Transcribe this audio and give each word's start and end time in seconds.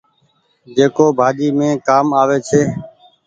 جيڪو 0.75 1.05
ڀآڃي 1.17 1.47
مين 1.57 1.73
ڪآم 1.87 2.07
آوي 2.21 2.37
ڇي۔ 2.47 2.61